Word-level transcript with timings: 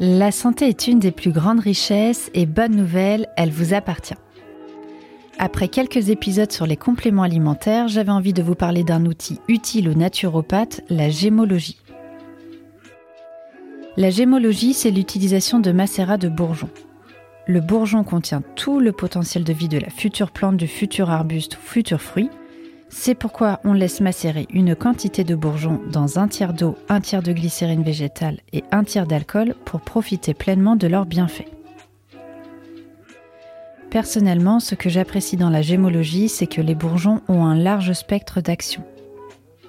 La 0.00 0.30
santé 0.30 0.68
est 0.68 0.86
une 0.86 1.00
des 1.00 1.10
plus 1.10 1.32
grandes 1.32 1.58
richesses 1.58 2.30
et 2.32 2.46
bonne 2.46 2.76
nouvelle, 2.76 3.26
elle 3.36 3.50
vous 3.50 3.74
appartient. 3.74 4.14
Après 5.40 5.66
quelques 5.66 6.10
épisodes 6.10 6.52
sur 6.52 6.66
les 6.66 6.76
compléments 6.76 7.24
alimentaires, 7.24 7.88
j'avais 7.88 8.12
envie 8.12 8.32
de 8.32 8.42
vous 8.42 8.54
parler 8.54 8.84
d'un 8.84 9.06
outil 9.06 9.40
utile 9.48 9.88
aux 9.88 9.94
naturopathes, 9.94 10.82
la 10.88 11.10
gémologie. 11.10 11.80
La 13.96 14.10
gémologie, 14.10 14.72
c'est 14.72 14.92
l'utilisation 14.92 15.58
de 15.58 15.72
macérats 15.72 16.16
de 16.16 16.28
bourgeons. 16.28 16.70
Le 17.48 17.60
bourgeon 17.60 18.04
contient 18.04 18.42
tout 18.54 18.78
le 18.78 18.92
potentiel 18.92 19.42
de 19.42 19.52
vie 19.52 19.68
de 19.68 19.78
la 19.78 19.90
future 19.90 20.30
plante, 20.30 20.56
du 20.56 20.68
futur 20.68 21.10
arbuste 21.10 21.56
ou 21.56 21.60
futur 21.60 22.00
fruit, 22.00 22.30
c'est 22.90 23.14
pourquoi 23.14 23.60
on 23.64 23.72
laisse 23.72 24.00
macérer 24.00 24.46
une 24.50 24.74
quantité 24.74 25.24
de 25.24 25.34
bourgeons 25.34 25.80
dans 25.90 26.18
un 26.18 26.28
tiers 26.28 26.54
d'eau, 26.54 26.76
un 26.88 27.00
tiers 27.00 27.22
de 27.22 27.32
glycérine 27.32 27.82
végétale 27.82 28.40
et 28.52 28.64
un 28.70 28.84
tiers 28.84 29.06
d'alcool 29.06 29.54
pour 29.64 29.80
profiter 29.80 30.34
pleinement 30.34 30.76
de 30.76 30.86
leurs 30.86 31.06
bienfaits. 31.06 31.48
Personnellement, 33.90 34.60
ce 34.60 34.74
que 34.74 34.90
j'apprécie 34.90 35.36
dans 35.36 35.50
la 35.50 35.62
gémologie, 35.62 36.28
c'est 36.28 36.46
que 36.46 36.60
les 36.60 36.74
bourgeons 36.74 37.22
ont 37.28 37.44
un 37.44 37.56
large 37.56 37.92
spectre 37.92 38.40
d'action. 38.40 38.84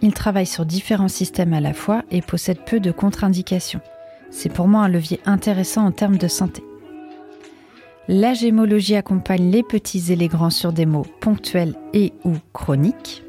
Ils 0.02 0.14
travaillent 0.14 0.46
sur 0.46 0.66
différents 0.66 1.08
systèmes 1.08 1.54
à 1.54 1.62
la 1.62 1.74
fois 1.74 2.04
et 2.12 2.22
possèdent 2.22 2.64
peu 2.66 2.80
de 2.80 2.92
contre-indications. 2.92 3.82
C'est 4.30 4.52
pour 4.52 4.68
moi 4.68 4.84
un 4.84 4.90
levier 4.90 5.20
intéressant 5.26 5.86
en 5.86 5.92
termes 5.92 6.18
de 6.18 6.28
santé. 6.28 6.64
La 8.12 8.34
gémologie 8.34 8.96
accompagne 8.96 9.52
les 9.52 9.62
petits 9.62 10.12
et 10.12 10.16
les 10.16 10.30
grands 10.30 10.50
sur 10.50 10.74
des 10.74 10.88
mots 10.88 11.06
ponctuels 11.20 11.76
et 11.94 12.12
ou 12.24 12.38
chroniques. 12.54 13.24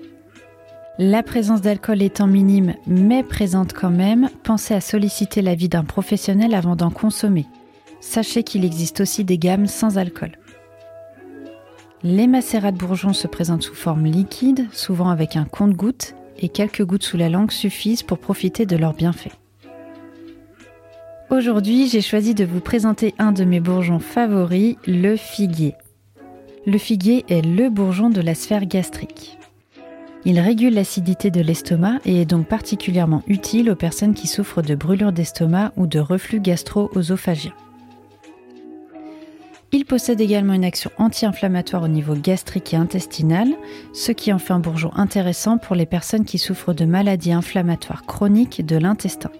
La 0.96 1.22
présence 1.22 1.60
d'alcool 1.60 2.00
étant 2.00 2.26
minime 2.26 2.72
mais 2.86 3.22
présente 3.22 3.74
quand 3.74 3.90
même, 3.90 4.30
pensez 4.42 4.72
à 4.72 4.80
solliciter 4.80 5.42
l'avis 5.42 5.68
d'un 5.68 5.84
professionnel 5.84 6.54
avant 6.54 6.76
d'en 6.76 6.88
consommer. 6.88 7.44
Sachez 8.00 8.42
qu'il 8.42 8.64
existe 8.64 9.02
aussi 9.02 9.22
des 9.22 9.36
gammes 9.36 9.66
sans 9.66 9.98
alcool. 9.98 10.32
Les 12.02 12.26
macérats 12.26 12.72
de 12.72 12.78
bourgeons 12.78 13.12
se 13.12 13.26
présentent 13.26 13.64
sous 13.64 13.74
forme 13.74 14.06
liquide, 14.06 14.66
souvent 14.72 15.10
avec 15.10 15.36
un 15.36 15.44
compte-gouttes, 15.44 16.14
et 16.38 16.48
quelques 16.48 16.86
gouttes 16.86 17.04
sous 17.04 17.18
la 17.18 17.28
langue 17.28 17.50
suffisent 17.50 18.02
pour 18.02 18.16
profiter 18.16 18.64
de 18.64 18.78
leurs 18.78 18.94
bienfaits. 18.94 19.39
Aujourd'hui, 21.30 21.88
j'ai 21.88 22.00
choisi 22.00 22.34
de 22.34 22.44
vous 22.44 22.58
présenter 22.58 23.14
un 23.20 23.30
de 23.30 23.44
mes 23.44 23.60
bourgeons 23.60 24.00
favoris, 24.00 24.74
le 24.84 25.14
figuier. 25.14 25.76
Le 26.66 26.76
figuier 26.76 27.24
est 27.28 27.42
le 27.42 27.70
bourgeon 27.70 28.10
de 28.10 28.20
la 28.20 28.34
sphère 28.34 28.66
gastrique. 28.66 29.38
Il 30.24 30.40
régule 30.40 30.74
l'acidité 30.74 31.30
de 31.30 31.40
l'estomac 31.40 31.98
et 32.04 32.20
est 32.20 32.26
donc 32.26 32.48
particulièrement 32.48 33.22
utile 33.28 33.70
aux 33.70 33.76
personnes 33.76 34.14
qui 34.14 34.26
souffrent 34.26 34.60
de 34.60 34.74
brûlures 34.74 35.12
d'estomac 35.12 35.72
ou 35.76 35.86
de 35.86 36.00
reflux 36.00 36.40
gastro-œsophagien. 36.40 37.52
Il 39.70 39.84
possède 39.84 40.20
également 40.20 40.54
une 40.54 40.64
action 40.64 40.90
anti-inflammatoire 40.98 41.84
au 41.84 41.88
niveau 41.88 42.14
gastrique 42.14 42.74
et 42.74 42.76
intestinal, 42.76 43.48
ce 43.92 44.10
qui 44.10 44.32
en 44.32 44.40
fait 44.40 44.52
un 44.52 44.58
bourgeon 44.58 44.90
intéressant 44.96 45.58
pour 45.58 45.76
les 45.76 45.86
personnes 45.86 46.24
qui 46.24 46.38
souffrent 46.38 46.74
de 46.74 46.86
maladies 46.86 47.32
inflammatoires 47.32 48.04
chroniques 48.04 48.66
de 48.66 48.76
l'intestin. 48.76 49.30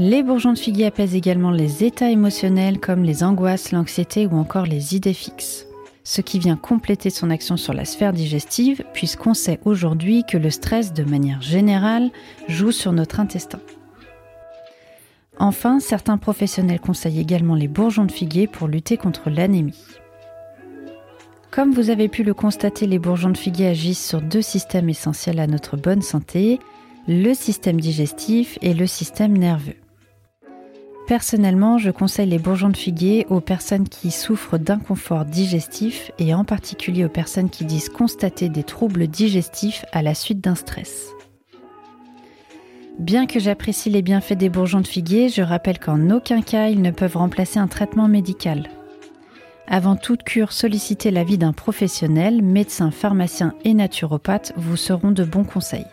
Les 0.00 0.22
bourgeons 0.22 0.52
de 0.52 0.58
figuier 0.58 0.86
apaisent 0.86 1.16
également 1.16 1.50
les 1.50 1.82
états 1.82 2.08
émotionnels 2.08 2.78
comme 2.78 3.02
les 3.02 3.24
angoisses, 3.24 3.72
l'anxiété 3.72 4.28
ou 4.28 4.36
encore 4.36 4.64
les 4.64 4.94
idées 4.94 5.12
fixes. 5.12 5.66
Ce 6.04 6.20
qui 6.20 6.38
vient 6.38 6.54
compléter 6.54 7.10
son 7.10 7.30
action 7.30 7.56
sur 7.56 7.72
la 7.72 7.84
sphère 7.84 8.12
digestive, 8.12 8.84
puisqu'on 8.94 9.34
sait 9.34 9.58
aujourd'hui 9.64 10.22
que 10.22 10.38
le 10.38 10.50
stress, 10.50 10.92
de 10.92 11.02
manière 11.02 11.42
générale, 11.42 12.12
joue 12.46 12.70
sur 12.70 12.92
notre 12.92 13.18
intestin. 13.18 13.58
Enfin, 15.40 15.80
certains 15.80 16.16
professionnels 16.16 16.78
conseillent 16.78 17.18
également 17.18 17.56
les 17.56 17.66
bourgeons 17.66 18.04
de 18.04 18.12
figuier 18.12 18.46
pour 18.46 18.68
lutter 18.68 18.98
contre 18.98 19.30
l'anémie. 19.30 19.82
Comme 21.50 21.72
vous 21.72 21.90
avez 21.90 22.06
pu 22.06 22.22
le 22.22 22.34
constater, 22.34 22.86
les 22.86 23.00
bourgeons 23.00 23.30
de 23.30 23.36
figuier 23.36 23.66
agissent 23.66 24.06
sur 24.06 24.22
deux 24.22 24.42
systèmes 24.42 24.90
essentiels 24.90 25.40
à 25.40 25.48
notre 25.48 25.76
bonne 25.76 26.02
santé, 26.02 26.60
le 27.08 27.34
système 27.34 27.80
digestif 27.80 28.60
et 28.62 28.74
le 28.74 28.86
système 28.86 29.36
nerveux. 29.36 29.74
Personnellement, 31.08 31.78
je 31.78 31.90
conseille 31.90 32.28
les 32.28 32.38
bourgeons 32.38 32.68
de 32.68 32.76
figuier 32.76 33.26
aux 33.30 33.40
personnes 33.40 33.88
qui 33.88 34.10
souffrent 34.10 34.58
d'inconfort 34.58 35.24
digestif 35.24 36.10
et 36.18 36.34
en 36.34 36.44
particulier 36.44 37.06
aux 37.06 37.08
personnes 37.08 37.48
qui 37.48 37.64
disent 37.64 37.88
constater 37.88 38.50
des 38.50 38.62
troubles 38.62 39.06
digestifs 39.06 39.86
à 39.92 40.02
la 40.02 40.14
suite 40.14 40.42
d'un 40.42 40.54
stress. 40.54 41.08
Bien 42.98 43.24
que 43.26 43.40
j'apprécie 43.40 43.88
les 43.88 44.02
bienfaits 44.02 44.36
des 44.36 44.50
bourgeons 44.50 44.82
de 44.82 44.86
figuier, 44.86 45.30
je 45.30 45.40
rappelle 45.40 45.78
qu'en 45.78 46.10
aucun 46.10 46.42
cas 46.42 46.68
ils 46.68 46.82
ne 46.82 46.90
peuvent 46.90 47.16
remplacer 47.16 47.58
un 47.58 47.68
traitement 47.68 48.06
médical. 48.06 48.68
Avant 49.66 49.96
toute 49.96 50.24
cure, 50.24 50.52
sollicitez 50.52 51.10
l'avis 51.10 51.38
d'un 51.38 51.54
professionnel, 51.54 52.42
médecin, 52.42 52.90
pharmacien 52.90 53.54
et 53.64 53.72
naturopathe 53.72 54.52
vous 54.56 54.76
seront 54.76 55.12
de 55.12 55.24
bons 55.24 55.44
conseils. 55.44 55.86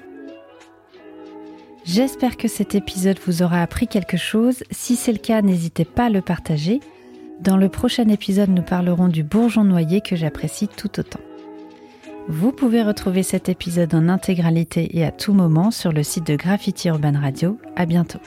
J'espère 1.85 2.35
que 2.35 2.47
cet 2.47 2.73
épisode 2.73 3.19
vous 3.25 3.44
aura 3.44 3.62
appris 3.62 3.88
quelque 3.88 4.18
chose. 4.18 4.63
Si 4.72 4.96
c'est 4.96 5.12
le 5.12 5.19
cas, 5.19 5.44
n'hésitez 5.44 5.85
pas 5.85 6.06
à 6.06 6.09
le 6.09 6.22
partager. 6.22 6.79
Dans 7.41 7.57
le 7.57 7.69
prochain 7.69 8.07
épisode, 8.07 8.50
nous 8.50 8.63
parlerons 8.63 9.07
du 9.07 9.23
bourgeon 9.23 9.63
noyer 9.63 10.01
que 10.01 10.16
j'apprécie 10.16 10.68
tout 10.68 11.00
autant. 11.00 11.19
Vous 12.28 12.51
pouvez 12.51 12.81
retrouver 12.81 13.22
cet 13.22 13.50
épisode 13.50 13.94
en 13.94 14.09
intégralité 14.09 14.97
et 14.97 15.06
à 15.06 15.12
tout 15.12 15.34
moment 15.34 15.69
sur 15.69 15.91
le 15.91 16.01
site 16.01 16.25
de 16.25 16.35
Graffiti 16.35 16.88
Urban 16.88 17.19
Radio. 17.19 17.59
À 17.75 17.85
bientôt. 17.85 18.19